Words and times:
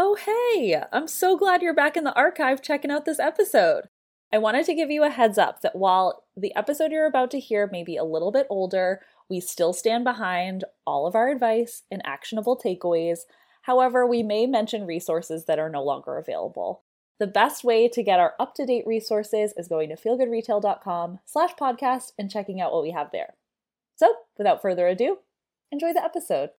Oh, 0.00 0.14
hey! 0.14 0.80
I'm 0.92 1.08
so 1.08 1.36
glad 1.36 1.60
you're 1.60 1.74
back 1.74 1.96
in 1.96 2.04
the 2.04 2.14
archive 2.14 2.62
checking 2.62 2.92
out 2.92 3.04
this 3.04 3.18
episode. 3.18 3.88
I 4.32 4.38
wanted 4.38 4.64
to 4.66 4.74
give 4.74 4.92
you 4.92 5.02
a 5.02 5.10
heads 5.10 5.38
up 5.38 5.60
that 5.62 5.74
while 5.74 6.22
the 6.36 6.54
episode 6.54 6.92
you're 6.92 7.04
about 7.04 7.32
to 7.32 7.40
hear 7.40 7.68
may 7.72 7.82
be 7.82 7.96
a 7.96 8.04
little 8.04 8.30
bit 8.30 8.46
older, 8.48 9.00
we 9.28 9.40
still 9.40 9.72
stand 9.72 10.04
behind 10.04 10.62
all 10.86 11.08
of 11.08 11.16
our 11.16 11.30
advice 11.30 11.82
and 11.90 12.00
actionable 12.04 12.56
takeaways. 12.56 13.22
However, 13.62 14.06
we 14.06 14.22
may 14.22 14.46
mention 14.46 14.86
resources 14.86 15.46
that 15.46 15.58
are 15.58 15.68
no 15.68 15.82
longer 15.82 16.16
available. 16.16 16.84
The 17.18 17.26
best 17.26 17.64
way 17.64 17.88
to 17.88 18.02
get 18.04 18.20
our 18.20 18.34
up-to-date 18.38 18.86
resources 18.86 19.52
is 19.56 19.66
going 19.66 19.88
to 19.88 19.96
feelgoodretail.com 19.96 21.18
slash 21.24 21.54
podcast 21.60 22.12
and 22.16 22.30
checking 22.30 22.60
out 22.60 22.70
what 22.70 22.84
we 22.84 22.92
have 22.92 23.10
there. 23.10 23.34
So, 23.96 24.14
without 24.36 24.62
further 24.62 24.86
ado, 24.86 25.18
enjoy 25.72 25.92
the 25.92 26.04
episode. 26.04 26.50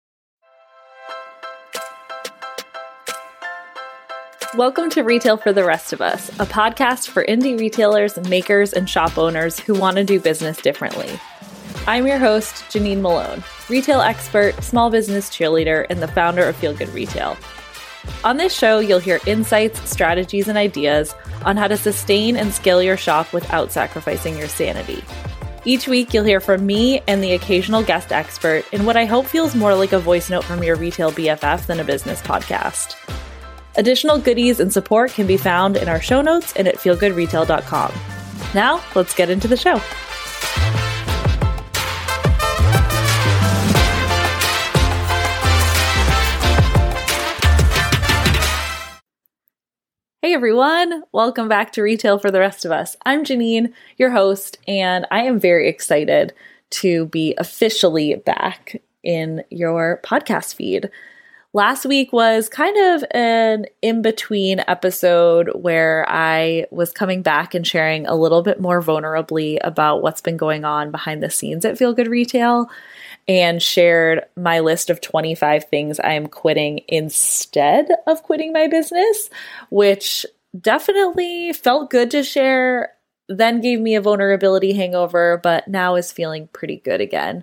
Welcome 4.59 4.91
to 4.91 5.05
Retail 5.05 5.37
for 5.37 5.53
the 5.53 5.63
Rest 5.63 5.93
of 5.93 6.01
Us, 6.01 6.31
a 6.31 6.45
podcast 6.45 7.11
for 7.11 7.25
indie 7.25 7.57
retailers, 7.57 8.19
makers, 8.29 8.73
and 8.73 8.91
shop 8.91 9.17
owners 9.17 9.57
who 9.57 9.73
want 9.73 9.99
to 9.99 10.05
do 10.05 10.19
business 10.19 10.61
differently. 10.61 11.09
I'm 11.87 12.09
your 12.09 12.19
host, 12.19 12.65
Janine 12.65 13.01
Malone, 13.01 13.45
retail 13.69 14.01
expert, 14.01 14.61
small 14.65 14.91
business 14.91 15.31
cheerleader, 15.31 15.87
and 15.89 16.03
the 16.03 16.09
founder 16.09 16.43
of 16.43 16.57
Feel 16.57 16.75
Good 16.75 16.89
Retail. 16.89 17.37
On 18.25 18.37
this 18.37 18.53
show, 18.53 18.81
you'll 18.81 18.99
hear 18.99 19.21
insights, 19.27 19.89
strategies, 19.89 20.49
and 20.49 20.59
ideas 20.59 21.15
on 21.45 21.57
how 21.57 21.69
to 21.69 21.77
sustain 21.77 22.37
and 22.37 22.53
scale 22.53 22.83
your 22.83 22.97
shop 22.97 23.33
without 23.33 23.71
sacrificing 23.71 24.37
your 24.37 24.49
sanity. 24.49 25.05
Each 25.67 25.87
week, 25.87 26.13
you'll 26.13 26.25
hear 26.25 26.41
from 26.41 26.67
me 26.67 27.01
and 27.07 27.23
the 27.23 27.35
occasional 27.35 27.85
guest 27.85 28.11
expert 28.11 28.65
in 28.73 28.87
what 28.87 28.97
I 28.97 29.05
hope 29.05 29.27
feels 29.27 29.55
more 29.55 29.77
like 29.77 29.93
a 29.93 30.01
voice 30.01 30.29
note 30.29 30.43
from 30.43 30.65
your 30.65 30.75
retail 30.75 31.13
BFF 31.13 31.67
than 31.67 31.79
a 31.79 31.85
business 31.85 32.21
podcast. 32.23 32.97
Additional 33.79 34.19
goodies 34.19 34.59
and 34.59 34.73
support 34.73 35.13
can 35.13 35.29
be 35.29 35.37
found 35.37 35.77
in 35.77 35.89
our 35.89 36.01
show 36.01 36.21
notes 36.21 36.53
and 36.57 36.67
at 36.67 36.79
feelgoodretail.com. 36.79 37.93
Now, 38.53 38.83
let's 38.97 39.15
get 39.15 39.31
into 39.31 39.47
the 39.47 39.57
show. 39.57 39.81
Hey 50.23 50.35
everyone, 50.35 51.05
welcome 51.13 51.49
back 51.49 51.71
to 51.73 51.83
Retail 51.83 52.19
for 52.19 52.33
the 52.33 52.41
Rest 52.41 52.65
of 52.65 52.73
Us. 52.73 52.97
I'm 53.07 53.25
Janine, 53.25 53.73
your 53.97 54.11
host, 54.11 54.59
and 54.67 55.07
I 55.13 55.23
am 55.23 55.39
very 55.39 55.69
excited 55.69 56.35
to 56.71 57.07
be 57.07 57.37
officially 57.39 58.17
back 58.17 58.83
in 59.05 59.45
your 59.51 60.01
podcast 60.03 60.57
feed. 60.57 60.91
Last 61.59 61.85
week 61.85 62.13
was 62.13 62.49
kind 62.49 62.95
of 62.95 63.05
an 63.11 63.67
in 63.83 64.01
between 64.01 64.63
episode 64.69 65.51
where 65.57 66.07
I 66.09 66.67
was 66.71 66.93
coming 66.93 67.21
back 67.21 67.53
and 67.53 67.67
sharing 67.67 68.07
a 68.07 68.15
little 68.15 68.43
bit 68.43 68.61
more 68.61 68.81
vulnerably 68.81 69.59
about 69.65 70.01
what's 70.01 70.21
been 70.21 70.37
going 70.37 70.65
on 70.65 70.93
behind 70.93 71.21
the 71.21 71.31
scenes 71.31 71.65
at 71.65 71.77
Feel 71.77 71.95
Good 71.95 72.07
Retail 72.07 72.71
and 73.27 73.61
shared 73.61 74.25
my 74.37 74.61
list 74.61 74.89
of 74.89 75.01
25 75.01 75.65
things 75.65 75.99
I 75.99 76.13
am 76.13 76.29
quitting 76.29 76.83
instead 76.87 77.89
of 78.07 78.23
quitting 78.23 78.53
my 78.53 78.69
business, 78.69 79.29
which 79.69 80.25
definitely 80.61 81.53
felt 81.53 81.91
good 81.91 82.13
to 82.13 82.23
share, 82.23 82.93
then 83.29 83.61
gave 83.61 83.81
me 83.81 83.97
a 83.97 84.01
vulnerability 84.01 84.75
hangover, 84.75 85.41
but 85.43 85.67
now 85.67 85.97
is 85.97 86.13
feeling 86.13 86.47
pretty 86.53 86.77
good 86.77 87.01
again. 87.01 87.43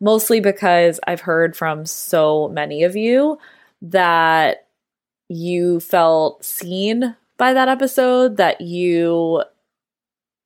Mostly 0.00 0.40
because 0.40 1.00
I've 1.06 1.22
heard 1.22 1.56
from 1.56 1.86
so 1.86 2.48
many 2.48 2.84
of 2.84 2.94
you 2.94 3.38
that 3.84 4.66
you 5.28 5.80
felt 5.80 6.44
seen 6.44 7.16
by 7.36 7.52
that 7.52 7.68
episode, 7.68 8.36
that 8.36 8.60
you 8.60 9.42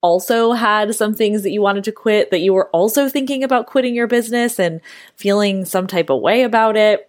also 0.01 0.53
had 0.53 0.95
some 0.95 1.15
things 1.15 1.43
that 1.43 1.51
you 1.51 1.61
wanted 1.61 1.85
to 1.85 1.93
quit, 1.93 2.31
that 2.31 2.41
you 2.41 2.53
were 2.53 2.69
also 2.71 3.09
thinking 3.09 3.43
about 3.43 3.67
quitting 3.67 3.95
your 3.95 4.07
business 4.07 4.59
and 4.59 4.81
feeling 5.17 5.65
some 5.65 5.87
type 5.87 6.11
of 6.11 6.21
way 6.21 6.43
about 6.43 6.77
it. 6.77 7.09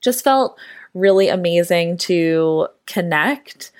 Just 0.00 0.24
felt 0.24 0.58
really 0.94 1.28
amazing 1.28 1.96
to 1.96 2.66
connect 2.86 3.70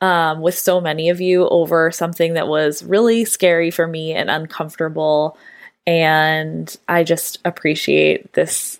um, 0.00 0.40
with 0.40 0.56
so 0.56 0.80
many 0.80 1.08
of 1.08 1.20
you 1.20 1.48
over 1.48 1.90
something 1.90 2.34
that 2.34 2.48
was 2.48 2.84
really 2.84 3.24
scary 3.24 3.70
for 3.70 3.86
me 3.86 4.12
and 4.12 4.30
uncomfortable 4.30 5.36
and 5.88 6.76
I 6.86 7.02
just 7.02 7.38
appreciate 7.46 8.34
this 8.34 8.78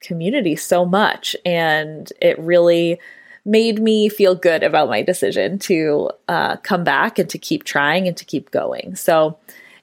community 0.00 0.56
so 0.56 0.84
much. 0.84 1.36
And 1.44 2.12
it 2.20 2.38
really 2.38 3.00
made 3.44 3.80
me 3.80 4.08
feel 4.08 4.34
good 4.34 4.62
about 4.62 4.88
my 4.88 5.02
decision 5.02 5.58
to 5.58 6.10
uh, 6.28 6.56
come 6.58 6.84
back 6.84 7.18
and 7.18 7.28
to 7.30 7.38
keep 7.38 7.64
trying 7.64 8.06
and 8.06 8.16
to 8.16 8.24
keep 8.24 8.50
going. 8.50 8.94
So, 8.94 9.38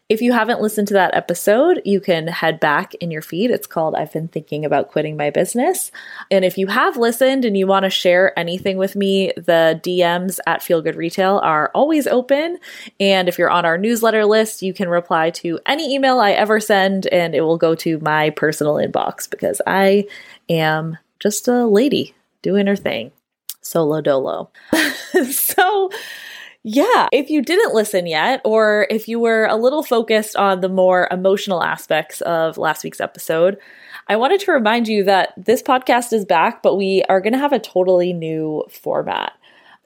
if 0.07 0.21
you 0.21 0.33
haven't 0.33 0.61
listened 0.61 0.87
to 0.89 0.93
that 0.93 1.15
episode, 1.15 1.81
you 1.83 1.99
can 1.99 2.27
head 2.27 2.59
back 2.59 2.93
in 2.95 3.09
your 3.09 3.23
feed. 3.23 3.49
It's 3.49 3.65
called 3.65 3.95
I've 3.95 4.13
Been 4.13 4.27
Thinking 4.27 4.63
About 4.63 4.91
Quitting 4.91 5.17
My 5.17 5.31
Business. 5.31 5.91
And 6.29 6.45
if 6.45 6.59
you 6.59 6.67
have 6.67 6.95
listened 6.95 7.43
and 7.43 7.57
you 7.57 7.65
want 7.65 7.85
to 7.85 7.89
share 7.89 8.37
anything 8.37 8.77
with 8.77 8.95
me, 8.95 9.31
the 9.35 9.81
DMs 9.83 10.39
at 10.45 10.61
Feel 10.61 10.83
Good 10.83 10.95
Retail 10.95 11.39
are 11.39 11.71
always 11.73 12.05
open. 12.05 12.59
And 12.99 13.27
if 13.27 13.39
you're 13.39 13.49
on 13.49 13.65
our 13.65 13.79
newsletter 13.79 14.25
list, 14.25 14.61
you 14.61 14.75
can 14.75 14.89
reply 14.89 15.31
to 15.31 15.59
any 15.65 15.95
email 15.95 16.19
I 16.19 16.33
ever 16.33 16.59
send 16.59 17.07
and 17.07 17.33
it 17.33 17.41
will 17.41 17.57
go 17.57 17.73
to 17.73 17.97
my 17.99 18.29
personal 18.29 18.75
inbox 18.75 19.27
because 19.27 19.59
I 19.65 20.05
am 20.47 20.99
just 21.19 21.47
a 21.47 21.65
lady 21.65 22.13
doing 22.43 22.67
her 22.67 22.75
thing. 22.75 23.11
Solo 23.61 24.01
dolo. 24.01 24.51
so, 25.31 25.89
yeah, 26.67 27.07
if 27.11 27.29
you 27.29 27.43
didn't 27.43 27.75
listen 27.75 28.07
yet, 28.07 28.41
or 28.43 28.87
if 28.89 29.07
you 29.07 29.19
were 29.19 29.45
a 29.45 29.55
little 29.55 29.83
focused 29.83 30.35
on 30.35 30.61
the 30.61 30.67
more 30.67 31.07
emotional 31.11 31.61
aspects 31.61 32.21
of 32.21 32.57
last 32.57 32.83
week's 32.83 32.99
episode, 32.99 33.59
I 34.07 34.15
wanted 34.15 34.39
to 34.39 34.51
remind 34.51 34.87
you 34.87 35.03
that 35.03 35.31
this 35.37 35.61
podcast 35.61 36.11
is 36.11 36.25
back, 36.25 36.63
but 36.63 36.75
we 36.75 37.03
are 37.03 37.21
going 37.21 37.33
to 37.33 37.39
have 37.39 37.53
a 37.53 37.59
totally 37.59 38.13
new 38.13 38.63
format. 38.67 39.33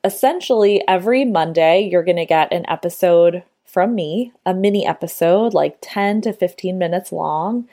Essentially, 0.05 0.81
every 0.87 1.25
Monday, 1.25 1.81
you're 1.81 2.01
going 2.01 2.15
to 2.15 2.25
get 2.25 2.53
an 2.53 2.63
episode 2.69 3.43
from 3.65 3.93
me, 3.93 4.31
a 4.45 4.53
mini 4.53 4.87
episode, 4.87 5.53
like 5.53 5.79
10 5.81 6.21
to 6.21 6.31
15 6.31 6.77
minutes 6.77 7.11
long, 7.11 7.67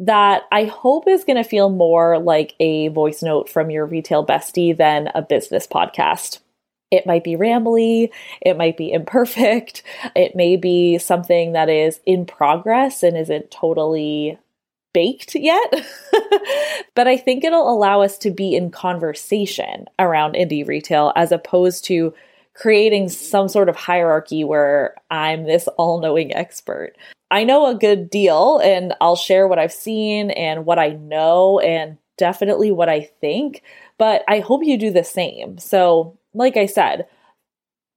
that 0.00 0.42
I 0.50 0.64
hope 0.64 1.06
is 1.06 1.22
going 1.22 1.40
to 1.40 1.48
feel 1.48 1.68
more 1.68 2.18
like 2.18 2.56
a 2.58 2.88
voice 2.88 3.22
note 3.22 3.48
from 3.48 3.70
your 3.70 3.86
retail 3.86 4.26
bestie 4.26 4.76
than 4.76 5.08
a 5.14 5.22
business 5.22 5.68
podcast. 5.68 6.40
It 6.90 7.06
might 7.06 7.24
be 7.24 7.36
rambly, 7.36 8.10
it 8.40 8.56
might 8.56 8.76
be 8.76 8.92
imperfect, 8.92 9.82
it 10.16 10.34
may 10.34 10.56
be 10.56 10.98
something 10.98 11.52
that 11.52 11.68
is 11.68 12.00
in 12.06 12.26
progress 12.26 13.02
and 13.02 13.16
isn't 13.16 13.50
totally 13.50 14.38
baked 14.92 15.34
yet. 15.34 15.72
but 16.94 17.06
I 17.06 17.16
think 17.16 17.44
it'll 17.44 17.70
allow 17.72 18.02
us 18.02 18.18
to 18.18 18.30
be 18.30 18.54
in 18.56 18.70
conversation 18.70 19.86
around 19.98 20.34
indie 20.34 20.66
retail 20.66 21.12
as 21.16 21.32
opposed 21.32 21.84
to 21.86 22.12
creating 22.54 23.08
some 23.08 23.48
sort 23.48 23.68
of 23.68 23.76
hierarchy 23.76 24.44
where 24.44 24.94
I'm 25.10 25.44
this 25.44 25.68
all 25.78 26.00
knowing 26.00 26.34
expert. 26.34 26.94
I 27.30 27.44
know 27.44 27.66
a 27.66 27.74
good 27.74 28.10
deal 28.10 28.58
and 28.58 28.94
I'll 29.00 29.16
share 29.16 29.46
what 29.46 29.58
I've 29.58 29.72
seen 29.72 30.30
and 30.32 30.66
what 30.66 30.78
I 30.78 30.90
know 30.90 31.60
and 31.60 31.96
definitely 32.18 32.70
what 32.72 32.88
I 32.88 33.02
think, 33.20 33.62
but 33.98 34.24
I 34.28 34.40
hope 34.40 34.64
you 34.64 34.76
do 34.76 34.90
the 34.90 35.04
same. 35.04 35.56
So 35.58 36.18
like 36.34 36.56
I 36.56 36.66
said, 36.66 37.06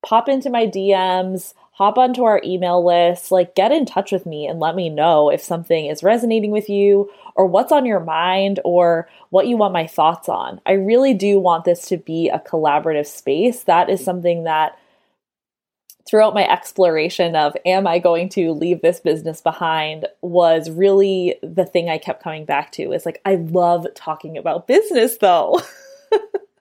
pop 0.05 0.27
into 0.27 0.49
my 0.49 0.67
DMs, 0.67 1.53
hop 1.71 1.97
onto 1.97 2.23
our 2.23 2.41
email 2.44 2.85
list, 2.85 3.31
like 3.31 3.55
get 3.55 3.71
in 3.71 3.85
touch 3.85 4.11
with 4.11 4.25
me 4.25 4.45
and 4.45 4.59
let 4.59 4.75
me 4.75 4.89
know 4.89 5.29
if 5.29 5.41
something 5.41 5.88
is 5.88 6.03
resonating 6.03 6.51
with 6.51 6.69
you 6.69 7.09
or 7.35 7.47
what's 7.47 7.71
on 7.71 7.85
your 7.85 7.99
mind 7.99 8.59
or 8.63 9.09
what 9.31 9.47
you 9.47 9.57
want 9.57 9.73
my 9.73 9.88
thoughts 9.88 10.29
on. 10.29 10.61
I 10.66 10.73
really 10.73 11.13
do 11.13 11.39
want 11.39 11.66
this 11.66 11.88
to 11.88 11.97
be 11.97 12.29
a 12.29 12.39
collaborative 12.39 13.07
space. 13.07 13.63
That 13.63 13.89
is 13.89 14.03
something 14.03 14.44
that 14.44 14.77
throughout 16.07 16.33
my 16.33 16.47
exploration 16.47 17.36
of 17.36 17.56
am 17.65 17.88
I 17.88 17.97
going 17.97 18.29
to 18.29 18.51
leave 18.51 18.81
this 18.81 19.00
business 19.00 19.41
behind 19.41 20.06
was 20.21 20.69
really 20.69 21.36
the 21.41 21.65
thing 21.65 21.89
I 21.89 21.97
kept 21.97 22.21
coming 22.21 22.45
back 22.45 22.71
to 22.74 22.91
is 22.91 23.06
like 23.06 23.21
I 23.25 23.36
love 23.36 23.88
talking 23.95 24.38
about 24.38 24.68
business 24.68 25.18
though. 25.18 25.62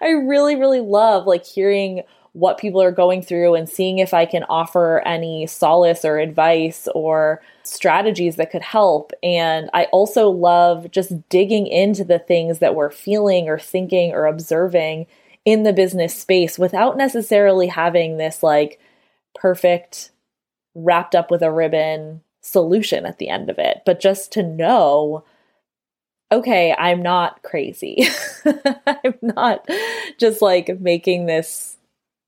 I 0.00 0.10
really, 0.10 0.56
really 0.56 0.80
love 0.80 1.26
like 1.26 1.44
hearing 1.44 2.02
what 2.32 2.58
people 2.58 2.80
are 2.80 2.92
going 2.92 3.22
through 3.22 3.54
and 3.54 3.68
seeing 3.68 3.98
if 3.98 4.14
I 4.14 4.24
can 4.24 4.44
offer 4.44 5.02
any 5.04 5.46
solace 5.46 6.04
or 6.04 6.18
advice 6.18 6.88
or 6.94 7.42
strategies 7.64 8.36
that 8.36 8.52
could 8.52 8.62
help. 8.62 9.12
And 9.22 9.68
I 9.74 9.84
also 9.86 10.28
love 10.28 10.90
just 10.92 11.28
digging 11.28 11.66
into 11.66 12.04
the 12.04 12.20
things 12.20 12.60
that 12.60 12.76
we're 12.76 12.90
feeling 12.90 13.48
or 13.48 13.58
thinking 13.58 14.12
or 14.12 14.26
observing 14.26 15.06
in 15.44 15.64
the 15.64 15.72
business 15.72 16.14
space 16.14 16.58
without 16.58 16.96
necessarily 16.96 17.66
having 17.66 18.16
this 18.16 18.42
like 18.42 18.78
perfect, 19.34 20.10
wrapped 20.74 21.16
up 21.16 21.30
with 21.30 21.42
a 21.42 21.50
ribbon 21.50 22.20
solution 22.42 23.06
at 23.06 23.18
the 23.18 23.28
end 23.28 23.50
of 23.50 23.58
it, 23.58 23.82
but 23.84 24.00
just 24.00 24.32
to 24.32 24.42
know 24.42 25.24
okay, 26.32 26.74
I'm 26.78 27.02
not 27.02 27.42
crazy. 27.42 28.06
I'm 28.86 29.14
not 29.22 29.68
just 30.18 30.40
like 30.42 30.80
making 30.80 31.26
this 31.26 31.76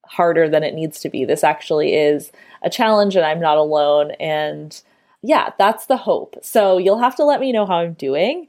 harder 0.07 0.49
than 0.49 0.63
it 0.63 0.75
needs 0.75 1.01
to 1.01 1.09
be. 1.09 1.25
This 1.25 1.45
actually 1.45 1.95
is 1.95 2.33
a 2.63 2.71
challenge 2.71 3.17
and 3.17 3.25
I'm 3.25 3.41
not 3.41 3.57
alone. 3.57 4.13
And 4.13 4.81
yeah, 5.23 5.51
that's 5.59 5.87
the 5.87 5.97
hope. 5.97 6.37
So 6.43 6.79
you'll 6.79 6.99
have 6.99 7.17
to 7.17 7.25
let 7.25 7.41
me 7.41 7.53
know 7.53 7.67
how 7.67 7.77
I'm 7.77 7.95
doing. 7.95 8.49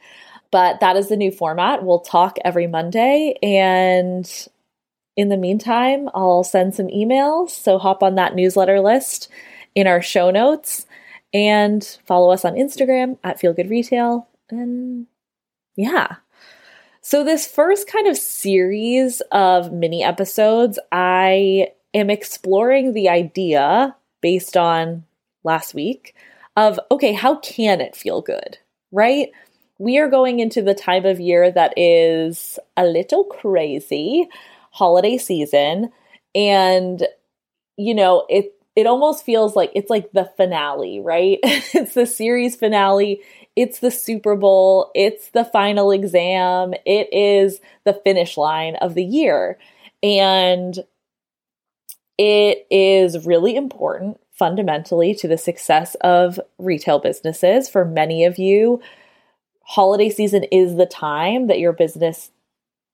But 0.52 0.82
that 0.82 0.98
is 0.98 1.10
the 1.10 1.18
new 1.18 1.32
format. 1.32 1.84
We'll 1.84 2.00
talk 2.00 2.38
every 2.44 2.68
Monday. 2.68 3.36
And 3.42 4.30
in 5.16 5.30
the 5.30 5.38
meantime, 5.38 6.10
I'll 6.14 6.44
send 6.44 6.76
some 6.76 6.88
emails. 6.88 7.52
So 7.52 7.78
hop 7.78 8.04
on 8.04 8.16
that 8.16 8.36
newsletter 8.36 8.80
list 8.80 9.30
in 9.74 9.88
our 9.88 10.02
show 10.02 10.32
notes 10.32 10.86
and 11.34 11.84
follow 12.06 12.32
us 12.32 12.46
on 12.46 12.54
Instagram 12.54 13.18
at 13.24 13.40
Feel 13.40 13.54
Good 13.54 13.70
Retail. 13.70 14.28
And 14.50 15.08
yeah. 15.76 16.18
So, 17.02 17.24
this 17.24 17.46
first 17.46 17.88
kind 17.88 18.08
of 18.08 18.18
series 18.18 19.22
of 19.32 19.74
mini 19.74 20.04
episodes, 20.04 20.80
I 20.92 21.70
am 21.94 22.10
exploring 22.10 22.94
the 22.94 23.10
idea 23.10 23.96
based 24.22 24.56
on 24.56 25.04
last 25.44 25.74
week 25.74 26.16
of 26.56 26.80
okay, 26.92 27.14
how 27.14 27.38
can 27.40 27.82
it 27.82 27.96
feel 27.96 28.22
good, 28.22 28.58
right? 28.92 29.30
We 29.80 29.98
are 29.98 30.08
going 30.10 30.40
into 30.40 30.62
the 30.62 30.76
time 30.76 31.06
of 31.06 31.20
year 31.20 31.52
that 31.52 31.74
is 31.78 32.58
a 32.78 32.86
little 32.86 33.26
crazy, 33.26 34.30
holiday 34.72 35.18
season, 35.18 35.92
and 36.34 37.06
you 37.78 37.96
know, 37.96 38.26
it 38.30 38.54
it 38.76 38.88
almost 38.88 39.26
feels 39.26 39.56
like 39.56 39.72
it's 39.76 39.90
like 39.90 40.12
the 40.12 40.32
finale, 40.38 41.00
right? 41.00 41.40
it's 41.44 41.94
the 41.94 42.06
series 42.06 42.56
finale. 42.56 43.22
It's 43.56 43.80
the 43.80 43.92
Super 43.92 44.36
Bowl. 44.36 44.92
It's 44.96 45.30
the 45.30 45.46
final 45.46 45.92
exam. 45.92 46.74
It 46.86 47.08
is 47.14 47.60
the 47.84 47.94
finish 47.94 48.38
line 48.38 48.76
of 48.78 48.96
the 48.96 49.04
year. 49.04 49.60
And 50.02 50.78
it 52.18 52.68
is 52.70 53.26
really 53.26 53.56
important 53.56 54.20
fundamentally 54.32 55.14
to 55.16 55.28
the 55.28 55.38
success 55.38 55.96
of 56.02 56.40
retail 56.58 57.00
businesses. 57.00 57.70
For 57.70 57.86
many 57.86 58.26
of 58.26 58.38
you, 58.38 58.82
holiday 59.62 60.10
season 60.10 60.44
is 60.46 60.76
the 60.76 60.86
time 60.86 61.48
that 61.48 61.60
your 61.60 61.74
business, 61.74 62.32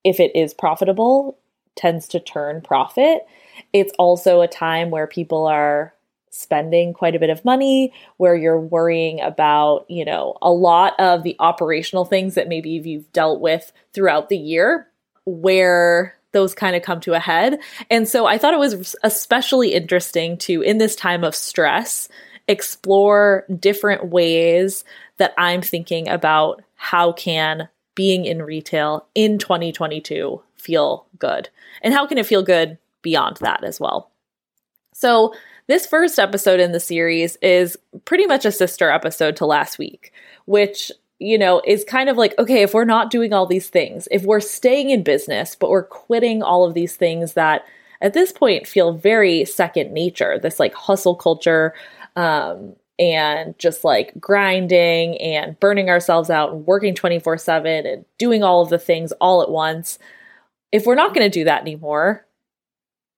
if 0.03 0.19
it 0.19 0.35
is 0.35 0.53
profitable, 0.53 1.37
tends 1.75 2.07
to 2.09 2.19
turn 2.19 2.61
profit. 2.61 3.25
It's 3.73 3.93
also 3.97 4.41
a 4.41 4.47
time 4.47 4.89
where 4.89 5.07
people 5.07 5.47
are 5.47 5.93
spending 6.29 6.93
quite 6.93 7.15
a 7.15 7.19
bit 7.19 7.29
of 7.29 7.43
money, 7.45 7.93
where 8.17 8.35
you're 8.35 8.59
worrying 8.59 9.19
about, 9.21 9.85
you 9.89 10.05
know, 10.05 10.37
a 10.41 10.51
lot 10.51 10.93
of 10.99 11.23
the 11.23 11.35
operational 11.39 12.05
things 12.05 12.35
that 12.35 12.47
maybe 12.47 12.69
you've 12.69 13.11
dealt 13.11 13.41
with 13.41 13.71
throughout 13.93 14.29
the 14.29 14.37
year, 14.37 14.87
where 15.25 16.15
those 16.31 16.53
kind 16.53 16.75
of 16.75 16.83
come 16.83 16.99
to 17.01 17.13
a 17.13 17.19
head. 17.19 17.59
And 17.89 18.07
so 18.07 18.25
I 18.25 18.37
thought 18.37 18.53
it 18.53 18.59
was 18.59 18.95
especially 19.03 19.73
interesting 19.73 20.37
to, 20.39 20.61
in 20.61 20.77
this 20.77 20.95
time 20.95 21.23
of 21.23 21.35
stress, 21.35 22.07
explore 22.47 23.45
different 23.59 24.07
ways 24.09 24.83
that 25.17 25.33
I'm 25.37 25.61
thinking 25.61 26.07
about 26.07 26.63
how 26.75 27.11
can 27.11 27.69
being 27.95 28.25
in 28.25 28.41
retail 28.41 29.07
in 29.13 29.37
2022 29.37 30.41
feel 30.55 31.05
good 31.17 31.49
and 31.81 31.93
how 31.93 32.07
can 32.07 32.17
it 32.17 32.25
feel 32.25 32.43
good 32.43 32.77
beyond 33.01 33.37
that 33.37 33.63
as 33.63 33.79
well. 33.79 34.11
So 34.93 35.33
this 35.69 35.85
first 35.85 36.19
episode 36.19 36.59
in 36.59 36.71
the 36.71 36.79
series 36.79 37.37
is 37.37 37.77
pretty 38.03 38.25
much 38.25 38.43
a 38.43 38.51
sister 38.51 38.89
episode 38.89 39.35
to 39.37 39.45
last 39.45 39.77
week, 39.77 40.11
which 40.45 40.91
you 41.19 41.37
know, 41.37 41.61
is 41.65 41.83
kind 41.83 42.09
of 42.09 42.17
like, 42.17 42.33
okay, 42.39 42.63
if 42.63 42.73
we're 42.73 42.85
not 42.85 43.11
doing 43.11 43.33
all 43.33 43.45
these 43.45 43.69
things, 43.69 44.07
if 44.09 44.23
we're 44.23 44.39
staying 44.39 44.89
in 44.89 45.03
business, 45.03 45.55
but 45.55 45.69
we're 45.69 45.83
quitting 45.83 46.41
all 46.41 46.65
of 46.65 46.73
these 46.73 46.95
things 46.95 47.33
that 47.33 47.65
at 48.01 48.13
this 48.13 48.31
point 48.31 48.65
feel 48.65 48.93
very 48.93 49.43
second 49.45 49.91
nature, 49.91 50.39
this 50.39 50.59
like 50.59 50.73
hustle 50.73 51.15
culture, 51.15 51.73
um, 52.15 52.73
and 52.97 53.57
just 53.59 53.83
like 53.83 54.13
grinding 54.19 55.19
and 55.19 55.59
burning 55.59 55.89
ourselves 55.89 56.29
out 56.29 56.53
and 56.53 56.65
working 56.65 56.95
24 56.95 57.37
7 57.37 57.85
and 57.85 58.05
doing 58.17 58.41
all 58.41 58.61
of 58.61 58.69
the 58.69 58.79
things 58.79 59.11
all 59.19 59.41
at 59.41 59.51
once. 59.51 59.99
If 60.71 60.85
we're 60.85 60.95
not 60.95 61.13
going 61.13 61.29
to 61.29 61.39
do 61.39 61.43
that 61.43 61.61
anymore, 61.61 62.25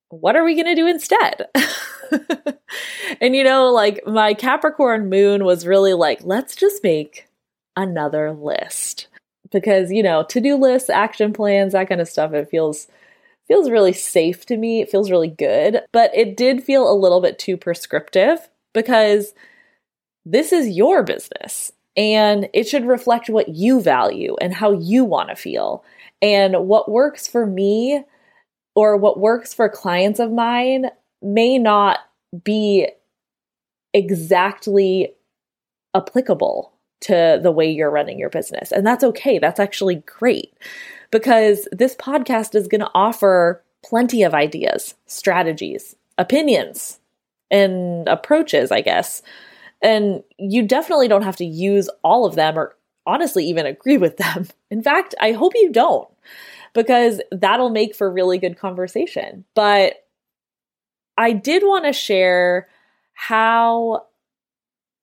what 0.10 0.36
are 0.36 0.44
we 0.44 0.56
going 0.56 0.66
to 0.66 0.76
do 0.76 0.88
instead? 0.88 1.48
and 3.22 3.36
you 3.36 3.44
know, 3.44 3.72
like 3.72 4.02
my 4.06 4.34
Capricorn 4.34 5.10
moon 5.10 5.44
was 5.44 5.66
really 5.66 5.94
like, 5.94 6.22
let's 6.24 6.56
just 6.56 6.84
make 6.84 7.28
another 7.76 8.32
list. 8.32 9.08
Because, 9.52 9.92
you 9.92 10.02
know, 10.02 10.24
to-do 10.24 10.56
lists, 10.56 10.90
action 10.90 11.34
plans, 11.34 11.74
that 11.74 11.90
kind 11.90 12.00
of 12.00 12.08
stuff, 12.08 12.34
it 12.34 12.50
feels 12.50 12.88
feels 13.48 13.70
really 13.70 13.92
safe 13.92 14.46
to 14.46 14.56
me. 14.56 14.82
It 14.82 14.90
feels 14.90 15.12
really 15.12 15.28
good, 15.28 15.82
but 15.92 16.16
it 16.16 16.38
did 16.38 16.64
feel 16.64 16.90
a 16.90 16.96
little 16.96 17.20
bit 17.20 17.38
too 17.38 17.58
prescriptive 17.58 18.48
because 18.74 19.34
this 20.26 20.54
is 20.54 20.70
your 20.70 21.04
business 21.04 21.72
and 21.98 22.48
it 22.54 22.68
should 22.68 22.86
reflect 22.86 23.30
what 23.30 23.50
you 23.50 23.82
value 23.82 24.36
and 24.40 24.54
how 24.54 24.72
you 24.72 25.04
want 25.04 25.30
to 25.30 25.36
feel. 25.36 25.84
And 26.22 26.68
what 26.68 26.90
works 26.90 27.28
for 27.28 27.46
me 27.46 28.04
or 28.76 28.96
what 28.96 29.20
works 29.20 29.54
for 29.54 29.68
clients 29.68 30.20
of 30.20 30.32
mine 30.32 30.86
may 31.22 31.58
not 31.58 32.00
be 32.44 32.88
exactly 33.94 35.14
applicable 35.96 36.72
to 37.02 37.40
the 37.42 37.52
way 37.52 37.70
you're 37.70 37.90
running 37.90 38.20
your 38.20 38.30
business. 38.30 38.72
And 38.72 38.86
that's 38.86 39.04
okay. 39.04 39.40
That's 39.40 39.60
actually 39.60 39.96
great 40.06 40.54
because 41.10 41.68
this 41.72 41.96
podcast 41.96 42.56
is 42.56 42.68
going 42.68 42.82
to 42.82 42.92
offer 42.94 43.64
plenty 43.84 44.24
of 44.24 44.34
ideas, 44.34 44.96
strategies, 45.08 45.96
opinions, 46.18 47.00
and 47.50 48.08
approaches, 48.08 48.72
I 48.72 48.82
guess. 48.82 49.22
And 49.82 50.24
you 50.38 50.62
definitely 50.66 51.08
don't 51.08 51.24
have 51.24 51.36
to 51.38 51.46
use 51.46 51.90
all 52.04 52.26
of 52.26 52.36
them 52.36 52.58
or 52.58 52.76
honestly 53.06 53.46
even 53.48 53.66
agree 53.66 53.98
with 53.98 54.18
them. 54.18 54.48
In 54.70 54.82
fact, 54.82 55.16
I 55.20 55.32
hope 55.32 55.54
you 55.56 55.72
don't 55.72 56.08
because 56.74 57.20
that'll 57.32 57.72
make 57.72 57.96
for 57.96 58.10
really 58.10 58.38
good 58.38 58.58
conversation. 58.58 59.44
But 59.56 60.06
I 61.22 61.34
did 61.34 61.62
want 61.62 61.86
to 61.86 61.94
share 61.94 62.68
how 63.14 64.08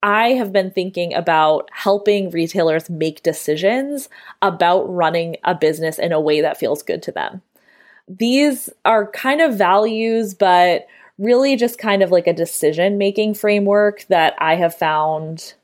I 0.03 0.31
have 0.31 0.53
been 0.53 0.73
thinking 0.73 1.15
about 1.15 1.71
helping 1.73 2.31
retailers 2.31 2.91
make 2.91 3.23
decisions 3.23 4.09
about 4.43 4.83
running 4.93 5.37
a 5.45 5.55
business 5.55 5.97
in 5.97 6.11
a 6.11 6.21
way 6.21 6.41
that 6.41 6.59
feels 6.59 6.83
good 6.83 7.05
to 7.05 7.13
them. 7.13 7.41
These 8.09 8.69
are 8.85 9.09
kind 9.13 9.41
of 9.41 9.57
values, 9.57 10.35
but 10.35 10.89
really 11.19 11.55
just 11.55 11.79
kind 11.79 12.03
of 12.03 12.11
like 12.11 12.27
a 12.27 12.33
decision 12.33 12.99
making 12.99 13.35
framework 13.35 14.05
that 14.09 14.35
I 14.41 14.57
have 14.57 14.75
found 14.75 15.55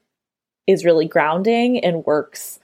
is 0.68 0.84
really 0.84 1.08
grounding 1.08 1.84
and 1.84 2.06
works 2.06 2.60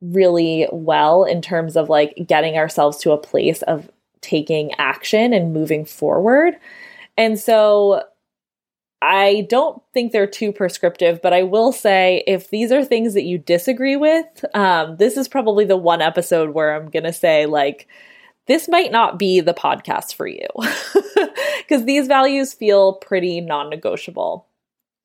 really 0.00 0.68
well 0.70 1.24
in 1.24 1.42
terms 1.42 1.76
of 1.76 1.88
like 1.88 2.14
getting 2.28 2.56
ourselves 2.56 2.98
to 2.98 3.10
a 3.10 3.18
place 3.18 3.62
of 3.62 3.90
taking 4.20 4.72
action 4.78 5.32
and 5.32 5.52
moving 5.52 5.84
forward. 5.84 6.54
And 7.16 7.38
so 7.38 8.02
I 9.02 9.46
don't 9.50 9.82
think 9.92 10.12
they're 10.12 10.26
too 10.26 10.50
prescriptive, 10.50 11.20
but 11.20 11.34
I 11.34 11.42
will 11.42 11.72
say 11.72 12.24
if 12.26 12.48
these 12.48 12.72
are 12.72 12.84
things 12.84 13.14
that 13.14 13.24
you 13.24 13.36
disagree 13.36 13.96
with, 13.96 14.44
um, 14.54 14.96
this 14.96 15.16
is 15.16 15.28
probably 15.28 15.66
the 15.66 15.76
one 15.76 16.00
episode 16.00 16.50
where 16.50 16.74
I'm 16.74 16.88
going 16.88 17.04
to 17.04 17.12
say, 17.12 17.44
like, 17.46 17.86
this 18.46 18.68
might 18.68 18.92
not 18.92 19.18
be 19.18 19.40
the 19.40 19.54
podcast 19.54 20.14
for 20.14 20.26
you 20.26 20.46
because 21.58 21.84
these 21.84 22.06
values 22.06 22.54
feel 22.54 22.94
pretty 22.94 23.40
non 23.40 23.68
negotiable. 23.68 24.46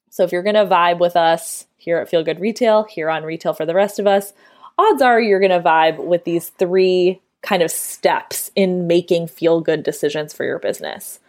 So 0.10 0.24
if 0.24 0.32
you're 0.32 0.44
going 0.44 0.56
to 0.56 0.66
vibe 0.66 1.00
with 1.00 1.16
us 1.16 1.66
here 1.78 1.98
at 1.98 2.10
Feel 2.10 2.24
Good 2.24 2.40
Retail, 2.40 2.84
here 2.84 3.10
on 3.10 3.24
Retail 3.24 3.54
for 3.54 3.66
the 3.66 3.76
Rest 3.76 4.00
of 4.00 4.08
Us, 4.08 4.34
odds 4.78 5.02
are 5.02 5.22
you're 5.22 5.40
going 5.40 5.52
to 5.52 5.60
vibe 5.60 6.04
with 6.04 6.24
these 6.24 6.50
three 6.50 7.22
kind 7.42 7.62
of 7.62 7.72
steps 7.72 8.50
in 8.56 8.88
making 8.88 9.28
feel 9.28 9.62
good 9.62 9.84
decisions 9.84 10.34
for 10.34 10.46
your 10.46 10.60
business. 10.60 11.20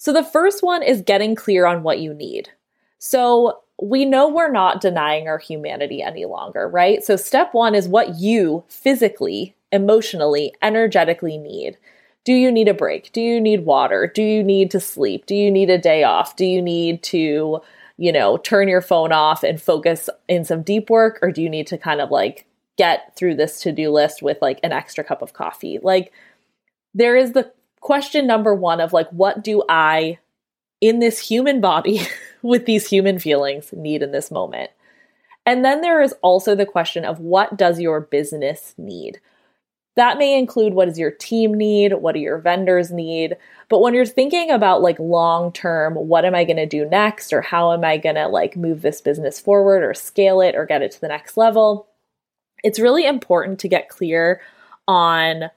So 0.00 0.14
the 0.14 0.24
first 0.24 0.62
one 0.62 0.82
is 0.82 1.02
getting 1.02 1.34
clear 1.34 1.66
on 1.66 1.82
what 1.82 1.98
you 1.98 2.14
need. 2.14 2.48
So 2.98 3.60
we 3.82 4.06
know 4.06 4.30
we're 4.30 4.50
not 4.50 4.80
denying 4.80 5.28
our 5.28 5.36
humanity 5.36 6.02
any 6.02 6.24
longer, 6.24 6.66
right? 6.66 7.04
So 7.04 7.16
step 7.16 7.52
one 7.52 7.74
is 7.74 7.86
what 7.86 8.14
you 8.14 8.64
physically, 8.66 9.54
emotionally, 9.70 10.54
energetically 10.62 11.36
need. 11.36 11.76
Do 12.24 12.32
you 12.32 12.50
need 12.50 12.66
a 12.66 12.72
break? 12.72 13.12
Do 13.12 13.20
you 13.20 13.38
need 13.42 13.66
water? 13.66 14.10
Do 14.14 14.22
you 14.22 14.42
need 14.42 14.70
to 14.70 14.80
sleep? 14.80 15.26
Do 15.26 15.34
you 15.34 15.50
need 15.50 15.68
a 15.68 15.76
day 15.76 16.02
off? 16.02 16.34
Do 16.34 16.46
you 16.46 16.62
need 16.62 17.02
to, 17.02 17.60
you 17.98 18.10
know, 18.10 18.38
turn 18.38 18.68
your 18.68 18.80
phone 18.80 19.12
off 19.12 19.42
and 19.42 19.60
focus 19.60 20.08
in 20.28 20.46
some 20.46 20.62
deep 20.62 20.88
work? 20.88 21.18
Or 21.20 21.30
do 21.30 21.42
you 21.42 21.50
need 21.50 21.66
to 21.66 21.76
kind 21.76 22.00
of 22.00 22.10
like 22.10 22.46
get 22.78 23.14
through 23.16 23.34
this 23.34 23.60
to 23.60 23.70
do 23.70 23.90
list 23.90 24.22
with 24.22 24.38
like 24.40 24.60
an 24.62 24.72
extra 24.72 25.04
cup 25.04 25.20
of 25.20 25.34
coffee. 25.34 25.78
Like, 25.82 26.10
there 26.94 27.14
is 27.14 27.32
the 27.32 27.52
question 27.80 28.26
number 28.26 28.54
one 28.54 28.80
of 28.80 28.92
like, 28.92 29.08
what 29.10 29.42
do 29.42 29.62
I 29.68 30.18
in 30.80 30.98
this 30.98 31.18
human 31.18 31.60
body 31.60 32.00
with 32.42 32.66
these 32.66 32.88
human 32.88 33.18
feelings 33.18 33.72
need 33.72 34.02
in 34.02 34.12
this 34.12 34.30
moment? 34.30 34.70
And 35.46 35.64
then 35.64 35.80
there 35.80 36.02
is 36.02 36.14
also 36.22 36.54
the 36.54 36.66
question 36.66 37.04
of 37.04 37.18
what 37.18 37.56
does 37.56 37.80
your 37.80 38.00
business 38.00 38.74
need? 38.76 39.20
That 39.96 40.18
may 40.18 40.38
include 40.38 40.74
what 40.74 40.86
does 40.86 40.98
your 40.98 41.10
team 41.10 41.54
need, 41.54 41.94
what 41.94 42.14
do 42.14 42.20
your 42.20 42.38
vendors 42.38 42.90
need, 42.90 43.36
but 43.68 43.80
when 43.80 43.94
you're 43.94 44.06
thinking 44.06 44.50
about 44.50 44.82
like 44.82 44.98
long 44.98 45.52
term, 45.52 45.94
what 45.94 46.24
am 46.24 46.34
I 46.34 46.44
going 46.44 46.56
to 46.56 46.66
do 46.66 46.84
next 46.84 47.32
or 47.32 47.40
how 47.40 47.72
am 47.72 47.84
I 47.84 47.96
going 47.96 48.16
to 48.16 48.28
like 48.28 48.56
move 48.56 48.82
this 48.82 49.00
business 49.00 49.40
forward 49.40 49.82
or 49.82 49.94
scale 49.94 50.40
it 50.40 50.54
or 50.54 50.66
get 50.66 50.82
it 50.82 50.92
to 50.92 51.00
the 51.00 51.08
next 51.08 51.36
level? 51.36 51.88
It's 52.62 52.80
really 52.80 53.06
important 53.06 53.60
to 53.60 53.68
get 53.68 53.88
clear 53.88 54.40
on 54.86 55.50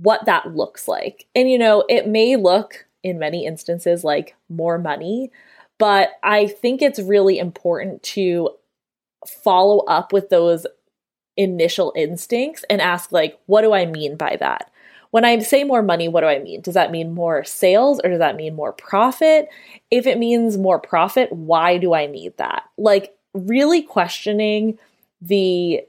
what 0.00 0.24
that 0.26 0.54
looks 0.54 0.88
like. 0.88 1.26
And 1.34 1.50
you 1.50 1.58
know, 1.58 1.84
it 1.88 2.06
may 2.06 2.36
look 2.36 2.86
in 3.02 3.18
many 3.18 3.46
instances 3.46 4.04
like 4.04 4.34
more 4.48 4.78
money, 4.78 5.30
but 5.78 6.10
I 6.22 6.46
think 6.46 6.82
it's 6.82 7.00
really 7.00 7.38
important 7.38 8.02
to 8.04 8.50
follow 9.26 9.78
up 9.86 10.12
with 10.12 10.28
those 10.30 10.66
initial 11.36 11.92
instincts 11.96 12.64
and 12.68 12.80
ask 12.80 13.10
like 13.10 13.38
what 13.46 13.62
do 13.62 13.72
I 13.72 13.86
mean 13.86 14.16
by 14.16 14.36
that? 14.40 14.70
When 15.10 15.24
I 15.24 15.38
say 15.40 15.64
more 15.64 15.82
money, 15.82 16.08
what 16.08 16.22
do 16.22 16.26
I 16.26 16.38
mean? 16.38 16.62
Does 16.62 16.74
that 16.74 16.90
mean 16.90 17.12
more 17.12 17.44
sales 17.44 18.00
or 18.02 18.10
does 18.10 18.18
that 18.18 18.36
mean 18.36 18.54
more 18.54 18.72
profit? 18.72 19.48
If 19.90 20.06
it 20.06 20.18
means 20.18 20.56
more 20.56 20.78
profit, 20.78 21.30
why 21.32 21.76
do 21.76 21.92
I 21.92 22.06
need 22.06 22.36
that? 22.38 22.64
Like 22.78 23.14
really 23.34 23.82
questioning 23.82 24.78
the 25.20 25.82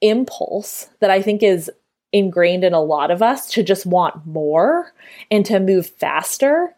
impulse 0.00 0.88
that 1.00 1.10
I 1.10 1.20
think 1.20 1.42
is 1.42 1.70
ingrained 2.12 2.64
in 2.64 2.72
a 2.72 2.82
lot 2.82 3.10
of 3.10 3.22
us 3.22 3.50
to 3.52 3.62
just 3.62 3.86
want 3.86 4.26
more 4.26 4.92
and 5.30 5.46
to 5.46 5.60
move 5.60 5.86
faster. 5.86 6.74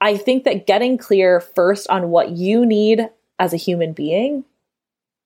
I 0.00 0.16
think 0.16 0.44
that 0.44 0.66
getting 0.66 0.98
clear 0.98 1.40
first 1.40 1.88
on 1.88 2.10
what 2.10 2.30
you 2.30 2.66
need 2.66 3.08
as 3.38 3.52
a 3.52 3.58
human 3.58 3.92
being, 3.92 4.44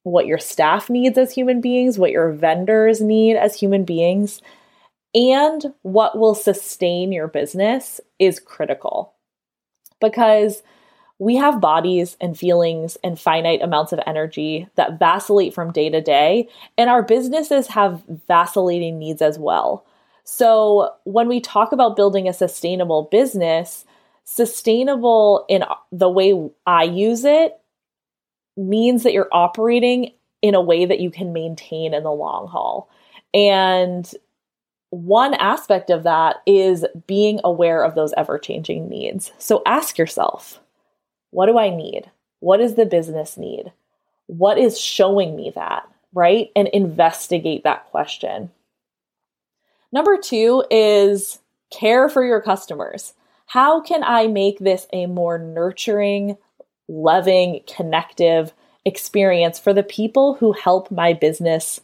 what 0.03 0.27
your 0.27 0.39
staff 0.39 0.91
needs 0.91 1.17
as 1.17 1.33
human 1.33 1.61
beings, 1.61 1.99
what 1.99 2.11
your 2.11 2.31
vendors 2.33 3.01
need 3.01 3.37
as 3.37 3.59
human 3.59 3.85
beings, 3.85 4.43
and 5.15 5.73
what 5.83 6.19
will 6.19 6.35
sustain 6.35 7.11
your 7.11 7.27
business 7.27 8.01
is 8.19 8.39
critical. 8.39 9.15
Because 9.99 10.63
we 11.19 11.37
have 11.37 11.61
bodies 11.61 12.17
and 12.21 12.39
feelings 12.39 12.99
and 13.03 13.19
finite 13.19 13.63
amounts 13.63 13.93
of 13.93 14.01
energy 14.07 14.69
that 14.75 14.99
vacillate 14.99 15.55
from 15.55 15.73
day 15.73 15.89
to 15.89 16.01
day, 16.01 16.49
and 16.77 16.91
our 16.91 17.03
businesses 17.03 17.69
have 17.69 18.03
vacillating 18.29 18.99
needs 18.99 19.23
as 19.23 19.39
well. 19.39 19.87
So, 20.25 20.93
when 21.05 21.29
we 21.29 21.41
talk 21.41 21.73
about 21.73 21.97
building 21.97 22.29
a 22.29 22.33
sustainable 22.33 23.09
business, 23.11 23.85
sustainable 24.25 25.47
in 25.49 25.65
the 25.93 26.11
way 26.11 26.35
I 26.67 26.83
use 26.83 27.25
it 27.25 27.59
means 28.57 29.03
that 29.05 29.13
you're 29.13 29.29
operating 29.33 30.13
in 30.43 30.55
a 30.55 30.61
way 30.61 30.85
that 30.85 31.01
you 31.01 31.11
can 31.11 31.33
maintain 31.33 31.95
in 31.95 32.03
the 32.03 32.13
long 32.13 32.49
haul. 32.49 32.91
And 33.33 34.11
one 34.91 35.35
aspect 35.35 35.91
of 35.91 36.05
that 36.05 36.37
is 36.47 36.85
being 37.07 37.41
aware 37.45 37.85
of 37.85 37.95
those 37.95 38.15
ever 38.17 38.39
changing 38.39 38.89
needs. 38.89 39.33
So 39.39 39.63
ask 39.67 39.99
yourself, 39.99 40.61
what 41.31 41.47
do 41.47 41.59
I 41.59 41.75
need? 41.75 42.11
What 42.41 42.59
does 42.59 42.75
the 42.75 42.87
business 42.87 43.37
need? 43.37 43.73
What 44.27 44.59
is 44.59 44.81
showing 44.81 45.37
me 45.37 45.53
that, 45.55 45.89
right? 46.13 46.51
And 46.57 46.69
investigate 46.69 47.65
that 47.65 47.87
question. 47.87 48.51
Number 49.93 50.19
two 50.19 50.65
is 50.71 51.39
care 51.71 52.09
for 52.09 52.25
your 52.25 52.41
customers. 52.41 53.15
How 53.47 53.81
can 53.81 54.03
I 54.03 54.27
make 54.27 54.59
this 54.59 54.87
a 54.93 55.07
more 55.07 55.39
nurturing, 55.39 56.37
loving, 56.89 57.61
connective 57.67 58.53
experience 58.85 59.59
for 59.59 59.73
the 59.73 59.83
people 59.83 60.35
who 60.35 60.53
help 60.53 60.91
my 60.91 61.13
business 61.13 61.81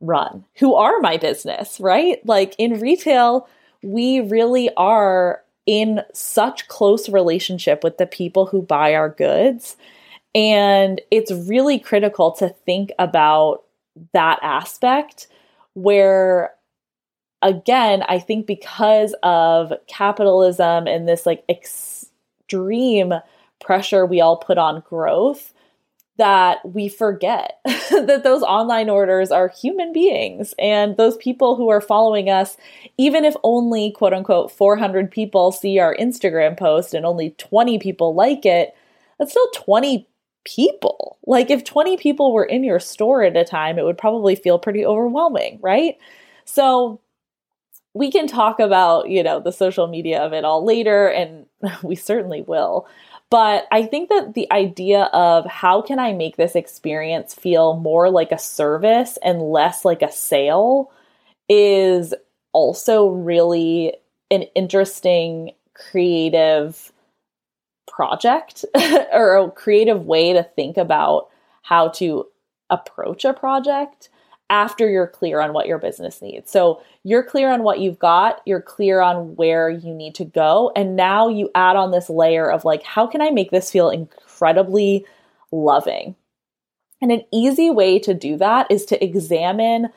run, 0.00 0.44
who 0.56 0.74
are 0.74 0.98
my 1.00 1.16
business, 1.16 1.80
right? 1.80 2.24
Like 2.26 2.54
in 2.58 2.80
retail, 2.80 3.48
we 3.82 4.20
really 4.20 4.70
are 4.76 5.42
in 5.66 6.00
such 6.12 6.68
close 6.68 7.08
relationship 7.08 7.84
with 7.84 7.98
the 7.98 8.06
people 8.06 8.46
who 8.46 8.62
buy 8.62 8.94
our 8.94 9.08
goods. 9.08 9.76
And 10.34 11.00
it's 11.10 11.30
really 11.30 11.78
critical 11.78 12.32
to 12.32 12.48
think 12.48 12.90
about 12.98 13.64
that 14.12 14.38
aspect 14.42 15.28
where 15.74 16.52
again, 17.42 18.04
I 18.08 18.18
think 18.18 18.46
because 18.46 19.14
of 19.22 19.72
capitalism 19.88 20.86
and 20.86 21.08
this 21.08 21.26
like 21.26 21.44
extreme 21.48 23.14
pressure 23.60 24.06
we 24.06 24.20
all 24.20 24.36
put 24.36 24.58
on 24.58 24.82
growth, 24.88 25.52
that 26.18 26.58
we 26.64 26.88
forget 26.88 27.60
that 27.64 28.22
those 28.22 28.42
online 28.42 28.90
orders 28.90 29.30
are 29.30 29.48
human 29.48 29.92
beings 29.92 30.54
and 30.58 30.96
those 30.96 31.16
people 31.16 31.56
who 31.56 31.68
are 31.68 31.80
following 31.80 32.28
us, 32.28 32.56
even 32.98 33.24
if 33.24 33.34
only 33.42 33.90
quote 33.92 34.12
unquote 34.12 34.52
400 34.52 35.10
people 35.10 35.52
see 35.52 35.78
our 35.78 35.96
Instagram 35.96 36.56
post 36.56 36.94
and 36.94 37.06
only 37.06 37.30
20 37.38 37.78
people 37.78 38.14
like 38.14 38.44
it, 38.44 38.74
that's 39.18 39.30
still 39.30 39.48
20 39.54 40.06
people. 40.44 41.18
Like 41.26 41.50
if 41.50 41.64
20 41.64 41.96
people 41.96 42.32
were 42.32 42.44
in 42.44 42.64
your 42.64 42.80
store 42.80 43.22
at 43.22 43.36
a 43.36 43.44
time, 43.44 43.78
it 43.78 43.84
would 43.84 43.98
probably 43.98 44.34
feel 44.34 44.58
pretty 44.58 44.84
overwhelming, 44.84 45.58
right? 45.62 45.96
So 46.44 47.00
we 47.94 48.10
can 48.10 48.26
talk 48.26 48.58
about, 48.58 49.08
you 49.08 49.22
know, 49.22 49.40
the 49.40 49.52
social 49.52 49.86
media 49.86 50.20
of 50.20 50.32
it 50.32 50.44
all 50.44 50.64
later 50.64 51.08
and 51.08 51.46
we 51.82 51.94
certainly 51.94 52.42
will. 52.42 52.86
But 53.32 53.66
I 53.72 53.84
think 53.84 54.10
that 54.10 54.34
the 54.34 54.46
idea 54.52 55.04
of 55.04 55.46
how 55.46 55.80
can 55.80 55.98
I 55.98 56.12
make 56.12 56.36
this 56.36 56.54
experience 56.54 57.32
feel 57.32 57.78
more 57.78 58.10
like 58.10 58.30
a 58.30 58.38
service 58.38 59.18
and 59.24 59.40
less 59.40 59.86
like 59.86 60.02
a 60.02 60.12
sale 60.12 60.92
is 61.48 62.12
also 62.52 63.08
really 63.08 63.94
an 64.30 64.42
interesting 64.54 65.52
creative 65.72 66.92
project 67.88 68.66
or 69.14 69.36
a 69.38 69.50
creative 69.50 70.04
way 70.04 70.34
to 70.34 70.42
think 70.42 70.76
about 70.76 71.30
how 71.62 71.88
to 71.88 72.26
approach 72.68 73.24
a 73.24 73.32
project 73.32 74.10
after 74.52 74.88
you're 74.88 75.06
clear 75.06 75.40
on 75.40 75.54
what 75.54 75.66
your 75.66 75.78
business 75.78 76.20
needs. 76.20 76.50
So 76.50 76.82
you're 77.04 77.22
clear 77.22 77.50
on 77.50 77.62
what 77.62 77.80
you've 77.80 77.98
got, 77.98 78.42
you're 78.44 78.60
clear 78.60 79.00
on 79.00 79.34
where 79.34 79.70
you 79.70 79.94
need 79.94 80.14
to 80.16 80.26
go. 80.26 80.70
And 80.76 80.94
now 80.94 81.28
you 81.28 81.50
add 81.54 81.74
on 81.74 81.90
this 81.90 82.10
layer 82.10 82.52
of 82.52 82.66
like, 82.66 82.82
how 82.82 83.06
can 83.06 83.22
I 83.22 83.30
make 83.30 83.50
this 83.50 83.70
feel 83.70 83.88
incredibly 83.88 85.06
loving? 85.50 86.14
And 87.00 87.10
an 87.10 87.22
easy 87.32 87.70
way 87.70 87.98
to 88.00 88.12
do 88.12 88.36
that 88.36 88.70
is 88.70 88.84
to 88.86 89.02
examine 89.02 89.88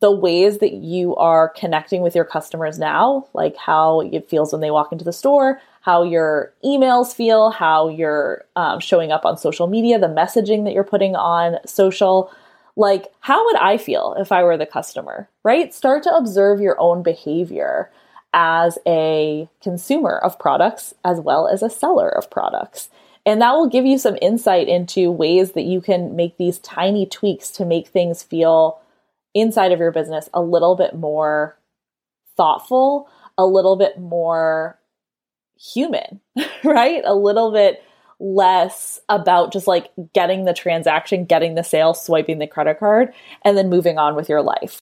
the 0.00 0.12
ways 0.12 0.58
that 0.58 0.74
you 0.74 1.16
are 1.16 1.48
connecting 1.48 2.00
with 2.00 2.14
your 2.14 2.24
customers 2.24 2.78
now, 2.78 3.26
like 3.34 3.56
how 3.56 4.02
it 4.02 4.30
feels 4.30 4.52
when 4.52 4.60
they 4.60 4.70
walk 4.70 4.92
into 4.92 5.04
the 5.04 5.12
store, 5.12 5.60
how 5.80 6.04
your 6.04 6.54
emails 6.64 7.12
feel, 7.12 7.50
how 7.50 7.88
you're 7.88 8.44
um, 8.54 8.78
showing 8.78 9.10
up 9.10 9.26
on 9.26 9.36
social 9.36 9.66
media, 9.66 9.98
the 9.98 10.06
messaging 10.06 10.62
that 10.64 10.72
you're 10.72 10.84
putting 10.84 11.16
on 11.16 11.56
social 11.66 12.32
like, 12.78 13.12
how 13.18 13.44
would 13.44 13.56
I 13.56 13.76
feel 13.76 14.14
if 14.18 14.30
I 14.30 14.44
were 14.44 14.56
the 14.56 14.64
customer, 14.64 15.28
right? 15.42 15.74
Start 15.74 16.04
to 16.04 16.14
observe 16.14 16.60
your 16.60 16.80
own 16.80 17.02
behavior 17.02 17.90
as 18.32 18.78
a 18.86 19.48
consumer 19.60 20.16
of 20.16 20.38
products 20.38 20.94
as 21.04 21.18
well 21.18 21.48
as 21.48 21.60
a 21.60 21.68
seller 21.68 22.08
of 22.08 22.30
products. 22.30 22.88
And 23.26 23.42
that 23.42 23.52
will 23.52 23.68
give 23.68 23.84
you 23.84 23.98
some 23.98 24.16
insight 24.22 24.68
into 24.68 25.10
ways 25.10 25.52
that 25.52 25.64
you 25.64 25.80
can 25.80 26.14
make 26.14 26.38
these 26.38 26.60
tiny 26.60 27.04
tweaks 27.04 27.50
to 27.52 27.64
make 27.64 27.88
things 27.88 28.22
feel 28.22 28.80
inside 29.34 29.72
of 29.72 29.80
your 29.80 29.92
business 29.92 30.28
a 30.32 30.40
little 30.40 30.76
bit 30.76 30.94
more 30.94 31.58
thoughtful, 32.36 33.08
a 33.36 33.44
little 33.44 33.74
bit 33.74 33.98
more 33.98 34.78
human, 35.58 36.20
right? 36.64 37.02
A 37.04 37.14
little 37.14 37.50
bit 37.50 37.82
less 38.20 39.00
about 39.08 39.52
just 39.52 39.66
like 39.66 39.90
getting 40.12 40.44
the 40.44 40.52
transaction, 40.52 41.24
getting 41.24 41.54
the 41.54 41.62
sale, 41.62 41.94
swiping 41.94 42.38
the 42.38 42.46
credit 42.46 42.78
card, 42.78 43.12
and 43.44 43.56
then 43.56 43.68
moving 43.68 43.98
on 43.98 44.14
with 44.14 44.28
your 44.28 44.42
life. 44.42 44.80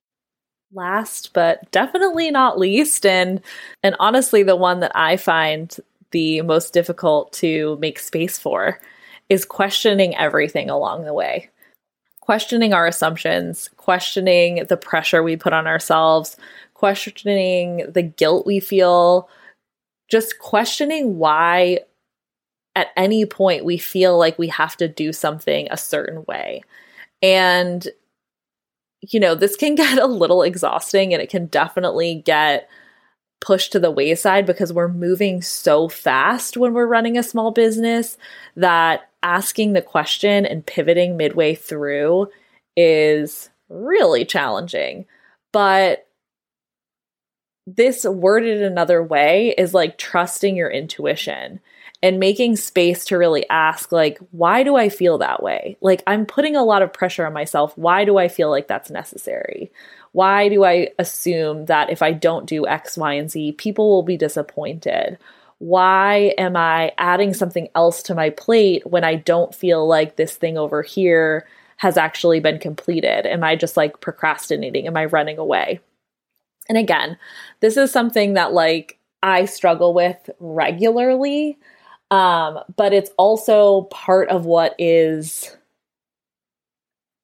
Last 0.73 1.33
but 1.33 1.71
definitely 1.71 2.31
not 2.31 2.59
least, 2.59 3.07
and 3.07 3.41
and 3.83 3.95
honestly 4.01 4.43
the 4.43 4.57
one 4.57 4.81
that 4.81 4.93
I 4.95 5.17
find 5.17 5.75
the 6.11 6.43
most 6.43 6.73
difficult 6.73 7.33
to 7.35 7.77
make 7.81 7.99
space 7.99 8.39
for 8.39 8.81
is 9.29 9.45
questioning 9.45 10.17
everything 10.17 10.71
along 10.71 11.05
the 11.05 11.15
way. 11.15 11.51
Questioning 12.21 12.73
our 12.73 12.87
assumptions, 12.87 13.71
questioning 13.77 14.65
the 14.69 14.77
pressure 14.77 15.23
we 15.23 15.37
put 15.37 15.53
on 15.53 15.67
ourselves, 15.67 16.37
questioning 16.75 17.85
the 17.89 18.03
guilt 18.03 18.47
we 18.47 18.61
feel, 18.61 19.29
just 20.09 20.39
questioning 20.39 21.19
why 21.19 21.81
at 22.77 22.93
any 22.97 23.25
point 23.27 23.65
we 23.65 23.79
feel 23.79 24.17
like 24.17 24.39
we 24.39 24.49
have 24.49 24.77
to 24.77 24.87
do 24.87 25.13
something 25.13 25.67
a 25.71 25.77
certain 25.77 26.25
way. 26.29 26.63
And, 27.23 27.89
you 29.01 29.19
know, 29.19 29.35
this 29.35 29.57
can 29.57 29.75
get 29.77 29.99
a 29.99 30.07
little 30.07 30.43
exhausting 30.43 31.13
and 31.13 31.21
it 31.21 31.31
can 31.31 31.47
definitely 31.47 32.23
get 32.25 32.69
pushed 33.41 33.73
to 33.73 33.81
the 33.81 33.91
wayside 33.91 34.47
because 34.47 34.73
we're 34.73 34.89
moving 34.89 35.43
so 35.43 35.89
fast 35.89 36.57
when 36.57 36.73
we're 36.73 36.87
running 36.87 37.19
a 37.19 37.23
small 37.23 37.51
business 37.51 38.17
that 38.57 39.11
asking 39.23 39.73
the 39.73 39.83
question 39.83 40.47
and 40.47 40.67
pivoting 40.67 41.17
midway 41.17 41.55
through 41.55 42.29
is 42.77 43.51
really 43.69 44.25
challenging. 44.25 45.07
But 45.53 46.06
this 47.67 48.05
worded 48.05 48.63
another 48.63 49.03
way 49.03 49.55
is 49.59 49.75
like 49.75 49.99
trusting 49.99 50.57
your 50.57 50.71
intuition 50.71 51.61
and 52.03 52.21
making 52.21 52.57
space 52.57 53.07
to 53.07 53.17
really 53.17 53.49
ask 53.49 53.91
like 53.91 54.19
why 54.31 54.63
do 54.63 54.77
i 54.77 54.89
feel 54.89 55.19
that 55.19 55.43
way 55.43 55.77
like 55.81 56.03
i'm 56.07 56.27
putting 56.27 56.55
a 56.55 56.63
lot 56.63 56.83
of 56.83 56.93
pressure 56.93 57.27
on 57.27 57.33
myself 57.33 57.77
why 57.77 58.05
do 58.05 58.19
i 58.19 58.29
feel 58.29 58.51
like 58.51 58.69
that's 58.69 58.91
necessary 58.91 59.73
why 60.17 60.49
do 60.49 60.65
I 60.65 60.89
assume 60.99 61.67
that 61.67 61.91
if 61.91 62.01
I 62.01 62.15
don't 62.15 62.47
do 62.47 62.67
X, 62.67 62.97
Y, 62.97 63.13
and 63.13 63.31
Z, 63.31 63.53
people 63.59 63.91
will 63.91 64.03
be 64.03 64.17
disappointed? 64.17 65.19
Why 65.59 66.33
am 66.39 66.57
I 66.57 66.93
adding 66.97 67.35
something 67.35 67.69
else 67.75 68.03
to 68.05 68.15
my 68.15 68.31
plate 68.31 68.87
when 68.87 69.05
I 69.05 69.17
don't 69.17 69.55
feel 69.55 69.87
like 69.87 70.17
this 70.17 70.35
thing 70.35 70.57
over 70.57 70.81
here 70.81 71.47
has 71.77 71.99
actually 71.99 72.41
been 72.41 72.59
completed? 72.59 73.27
Am 73.27 73.45
I 73.45 73.57
just 73.57 73.77
like 73.77 74.01
procrastinating? 74.01 74.87
Am 74.87 74.97
I 74.97 75.05
running 75.05 75.37
away? 75.37 75.81
And 76.69 76.79
again, 76.79 77.19
this 77.61 77.77
is 77.77 77.91
something 77.91 78.35
that 78.35 78.53
like 78.53 78.99
I 79.23 79.45
struggle 79.45 79.95
with 79.95 80.31
regularly. 80.41 81.59
Um, 82.11 82.61
but 82.77 82.93
it's 82.93 83.11
also 83.19 83.83
part 83.83 84.29
of 84.29 84.47
what 84.47 84.75
is 84.79 85.57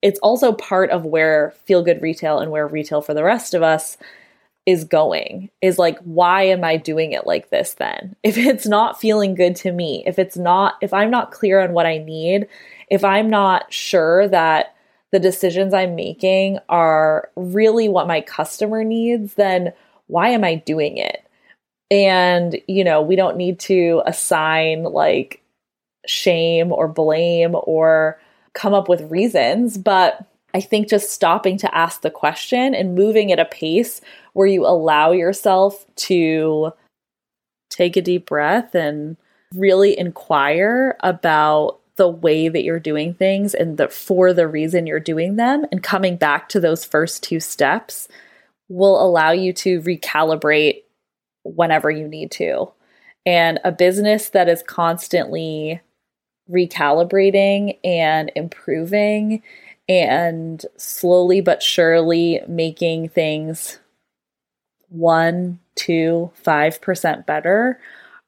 it's 0.02 0.18
also 0.18 0.52
part 0.52 0.90
of 0.90 1.04
where 1.04 1.52
feel 1.64 1.82
good 1.82 2.02
retail 2.02 2.40
and 2.40 2.50
where 2.50 2.66
retail 2.66 3.00
for 3.00 3.14
the 3.14 3.22
rest 3.22 3.54
of 3.54 3.62
us 3.62 3.96
is 4.66 4.84
going 4.84 5.50
is 5.60 5.78
like 5.78 5.98
why 6.00 6.42
am 6.42 6.62
i 6.62 6.76
doing 6.76 7.12
it 7.12 7.26
like 7.26 7.50
this 7.50 7.74
then 7.74 8.14
if 8.22 8.36
it's 8.36 8.66
not 8.66 9.00
feeling 9.00 9.34
good 9.34 9.56
to 9.56 9.72
me 9.72 10.02
if 10.06 10.18
it's 10.18 10.36
not 10.36 10.74
if 10.80 10.92
i'm 10.92 11.10
not 11.10 11.32
clear 11.32 11.60
on 11.60 11.72
what 11.72 11.86
i 11.86 11.98
need 11.98 12.46
if 12.88 13.04
i'm 13.04 13.30
not 13.30 13.72
sure 13.72 14.28
that 14.28 14.74
the 15.12 15.20
decisions 15.20 15.72
i'm 15.72 15.94
making 15.94 16.58
are 16.68 17.30
really 17.36 17.88
what 17.88 18.06
my 18.06 18.20
customer 18.20 18.82
needs 18.82 19.34
then 19.34 19.72
why 20.12 20.28
am 20.28 20.44
i 20.44 20.54
doing 20.54 20.98
it? 20.98 21.26
And 21.90 22.60
you 22.68 22.84
know 22.84 23.02
we 23.02 23.16
don't 23.16 23.36
need 23.36 23.58
to 23.60 24.02
assign 24.06 24.84
like 24.84 25.42
shame 26.06 26.72
or 26.72 26.88
blame 26.88 27.54
or 27.54 28.20
come 28.54 28.74
up 28.74 28.88
with 28.88 29.10
reasons, 29.10 29.78
but 29.78 30.26
I 30.54 30.60
think 30.60 30.88
just 30.88 31.10
stopping 31.10 31.56
to 31.58 31.74
ask 31.74 32.02
the 32.02 32.10
question 32.10 32.74
and 32.74 32.94
moving 32.94 33.32
at 33.32 33.38
a 33.38 33.46
pace 33.46 34.02
where 34.34 34.46
you 34.46 34.66
allow 34.66 35.12
yourself 35.12 35.86
to 35.96 36.72
take 37.70 37.96
a 37.96 38.02
deep 38.02 38.26
breath 38.26 38.74
and 38.74 39.16
really 39.54 39.98
inquire 39.98 40.96
about 41.00 41.80
the 41.96 42.08
way 42.08 42.48
that 42.48 42.64
you're 42.64 42.80
doing 42.80 43.14
things 43.14 43.54
and 43.54 43.76
the 43.76 43.88
for 43.88 44.32
the 44.32 44.48
reason 44.48 44.86
you're 44.86 45.00
doing 45.00 45.36
them 45.36 45.66
and 45.70 45.82
coming 45.82 46.16
back 46.16 46.48
to 46.48 46.60
those 46.60 46.84
first 46.84 47.22
two 47.22 47.40
steps 47.40 48.08
will 48.68 49.00
allow 49.04 49.30
you 49.30 49.52
to 49.52 49.80
recalibrate 49.82 50.82
whenever 51.44 51.90
you 51.90 52.08
need 52.08 52.30
to. 52.30 52.70
And 53.26 53.60
a 53.64 53.72
business 53.72 54.30
that 54.30 54.48
is 54.48 54.62
constantly 54.62 55.80
recalibrating 56.50 57.78
and 57.84 58.32
improving 58.34 59.42
and 59.88 60.64
slowly 60.76 61.40
but 61.40 61.62
surely 61.62 62.40
making 62.48 63.08
things 63.10 63.78
one, 64.88 65.58
two, 65.74 66.30
five 66.34 66.80
percent 66.80 67.26
better 67.26 67.80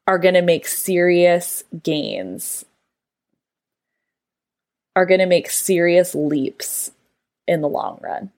are 0.07 0.19
going 0.19 0.33
to 0.33 0.41
make 0.41 0.67
serious 0.67 1.63
gains, 1.81 2.65
are 4.95 5.05
going 5.05 5.19
to 5.19 5.25
make 5.25 5.49
serious 5.49 6.15
leaps 6.15 6.91
in 7.47 7.61
the 7.61 7.69
long 7.69 7.99
run. 8.01 8.31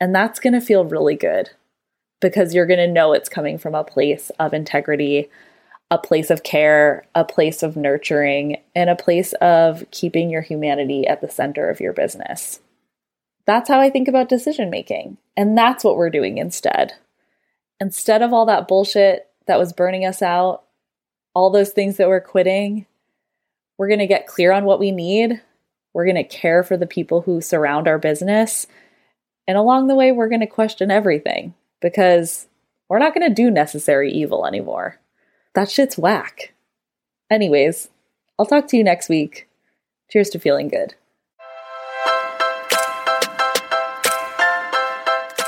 And 0.00 0.14
that's 0.14 0.40
going 0.40 0.52
to 0.52 0.60
feel 0.60 0.84
really 0.84 1.16
good 1.16 1.50
because 2.20 2.54
you're 2.54 2.66
going 2.66 2.78
to 2.78 2.86
know 2.86 3.12
it's 3.12 3.28
coming 3.28 3.58
from 3.58 3.74
a 3.74 3.84
place 3.84 4.30
of 4.38 4.54
integrity, 4.54 5.28
a 5.90 5.98
place 5.98 6.30
of 6.30 6.42
care, 6.42 7.04
a 7.14 7.24
place 7.24 7.62
of 7.62 7.76
nurturing, 7.76 8.56
and 8.74 8.88
a 8.88 8.96
place 8.96 9.32
of 9.34 9.84
keeping 9.90 10.30
your 10.30 10.42
humanity 10.42 11.06
at 11.06 11.20
the 11.20 11.28
center 11.28 11.68
of 11.68 11.80
your 11.80 11.92
business. 11.92 12.60
That's 13.46 13.68
how 13.68 13.80
I 13.80 13.90
think 13.90 14.08
about 14.08 14.28
decision 14.28 14.70
making. 14.70 15.18
And 15.36 15.56
that's 15.56 15.84
what 15.84 15.96
we're 15.96 16.10
doing 16.10 16.38
instead. 16.38 16.94
Instead 17.80 18.22
of 18.22 18.32
all 18.32 18.46
that 18.46 18.68
bullshit 18.68 19.28
that 19.46 19.58
was 19.58 19.72
burning 19.72 20.06
us 20.06 20.22
out, 20.22 20.62
all 21.34 21.50
those 21.50 21.70
things 21.70 21.96
that 21.96 22.08
we're 22.08 22.20
quitting, 22.20 22.86
we're 23.76 23.88
going 23.88 23.98
to 23.98 24.06
get 24.06 24.26
clear 24.26 24.52
on 24.52 24.64
what 24.64 24.80
we 24.80 24.92
need. 24.92 25.42
We're 25.94 26.04
going 26.04 26.16
to 26.16 26.24
care 26.24 26.62
for 26.62 26.76
the 26.76 26.86
people 26.86 27.22
who 27.22 27.40
surround 27.40 27.88
our 27.88 27.98
business. 27.98 28.66
And 29.46 29.56
along 29.56 29.86
the 29.86 29.94
way, 29.94 30.12
we're 30.12 30.28
going 30.28 30.40
to 30.40 30.46
question 30.46 30.90
everything 30.90 31.54
because 31.80 32.48
we're 32.88 32.98
not 32.98 33.14
going 33.14 33.28
to 33.28 33.34
do 33.34 33.50
necessary 33.50 34.12
evil 34.12 34.46
anymore. 34.46 35.00
That 35.54 35.70
shit's 35.70 35.96
whack. 35.96 36.52
Anyways, 37.30 37.88
I'll 38.38 38.46
talk 38.46 38.66
to 38.68 38.76
you 38.76 38.84
next 38.84 39.08
week. 39.08 39.48
Cheers 40.10 40.30
to 40.30 40.38
feeling 40.38 40.68
good. 40.68 40.94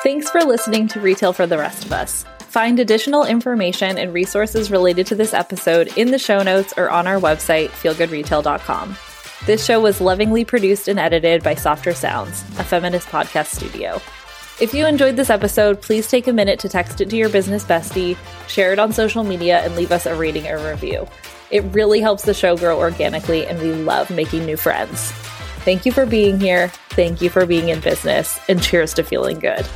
Thanks 0.02 0.30
for 0.30 0.40
listening 0.42 0.86
to 0.88 1.00
Retail 1.00 1.32
for 1.32 1.48
the 1.48 1.58
Rest 1.58 1.84
of 1.84 1.92
Us. 1.92 2.24
Find 2.38 2.78
additional 2.78 3.24
information 3.24 3.98
and 3.98 4.14
resources 4.14 4.70
related 4.70 5.06
to 5.08 5.16
this 5.16 5.34
episode 5.34 5.88
in 5.98 6.12
the 6.12 6.18
show 6.18 6.42
notes 6.42 6.72
or 6.76 6.88
on 6.88 7.08
our 7.08 7.20
website, 7.20 7.70
feelgoodretail.com. 7.70 8.96
This 9.44 9.64
show 9.64 9.80
was 9.80 10.00
lovingly 10.00 10.44
produced 10.44 10.88
and 10.88 10.98
edited 10.98 11.42
by 11.42 11.54
Softer 11.54 11.94
Sounds, 11.94 12.40
a 12.58 12.64
feminist 12.64 13.08
podcast 13.08 13.54
studio. 13.54 14.00
If 14.58 14.72
you 14.72 14.86
enjoyed 14.86 15.16
this 15.16 15.30
episode, 15.30 15.82
please 15.82 16.08
take 16.08 16.26
a 16.26 16.32
minute 16.32 16.58
to 16.60 16.68
text 16.68 17.00
it 17.00 17.10
to 17.10 17.16
your 17.16 17.28
business 17.28 17.62
bestie, 17.62 18.16
share 18.48 18.72
it 18.72 18.78
on 18.78 18.92
social 18.92 19.22
media, 19.22 19.60
and 19.60 19.76
leave 19.76 19.92
us 19.92 20.06
a 20.06 20.16
rating 20.16 20.48
or 20.48 20.58
review. 20.70 21.06
It 21.50 21.62
really 21.64 22.00
helps 22.00 22.24
the 22.24 22.34
show 22.34 22.56
grow 22.56 22.78
organically, 22.78 23.46
and 23.46 23.60
we 23.60 23.72
love 23.72 24.10
making 24.10 24.46
new 24.46 24.56
friends. 24.56 25.12
Thank 25.64 25.84
you 25.84 25.92
for 25.92 26.06
being 26.06 26.40
here. 26.40 26.68
Thank 26.90 27.20
you 27.20 27.28
for 27.28 27.44
being 27.44 27.68
in 27.68 27.80
business, 27.80 28.40
and 28.48 28.62
cheers 28.62 28.94
to 28.94 29.04
feeling 29.04 29.38
good. 29.38 29.66